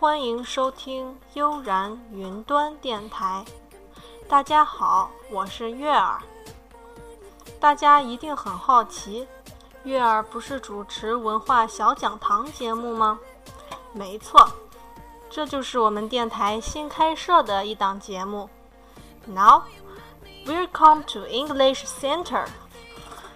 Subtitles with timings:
[0.00, 3.44] 欢迎收听悠然云端电台。
[4.26, 6.18] 大家好，我是月儿。
[7.60, 9.28] 大家一定很好奇，
[9.82, 13.18] 月儿不是主持文化小讲堂节目吗？
[13.92, 14.50] 没错，
[15.28, 18.48] 这就是我们电台新开设的一档节目。
[19.26, 19.64] Now,
[20.46, 22.46] welcome to English Center.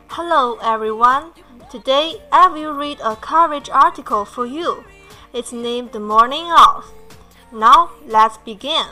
[0.09, 1.25] Hello, everyone.
[1.71, 4.83] Today I will read a coverage article for you.
[5.35, 6.93] It's named The Morning Off.
[7.51, 8.87] Now let's begin.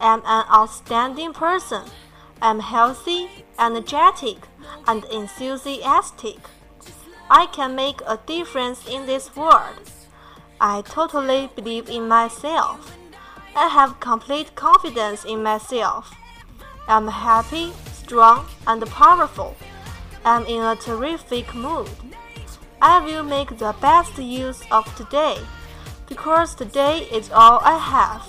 [0.00, 1.82] I'm an outstanding person.
[2.40, 3.28] I'm healthy,
[3.58, 4.36] energetic,
[4.86, 6.38] and enthusiastic.
[7.28, 9.90] I can make a difference in this world.
[10.60, 12.96] I totally believe in myself.
[13.56, 16.14] I have complete confidence in myself.
[16.86, 19.56] I'm happy, strong, and powerful.
[20.24, 21.90] I'm in a terrific mood.
[22.82, 25.36] I will make the best use of today,
[26.08, 28.26] because today is all I have.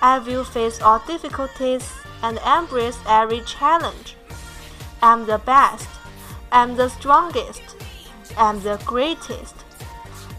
[0.00, 1.90] I will face all difficulties
[2.22, 4.16] and embrace every challenge.
[5.02, 5.88] I'm the best.
[6.52, 7.62] I'm the strongest.
[8.36, 9.56] I'm the greatest.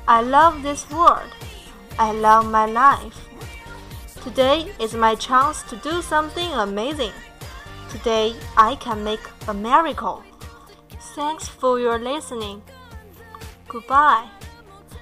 [0.07, 1.31] I love this world.
[1.99, 3.27] I love my life.
[4.23, 7.13] Today is my chance to do something amazing.
[7.89, 10.23] Today I can make a miracle.
[11.15, 12.61] Thanks for your listening.
[13.75, 14.23] Goodbye。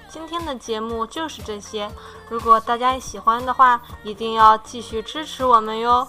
[0.09, 1.87] 今天的节目就是这些。
[2.27, 6.07] 如果大家喜欢的话，一定要继续支持我们哟。